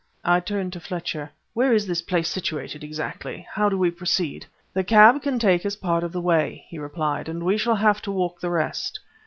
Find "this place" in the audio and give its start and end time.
1.85-2.27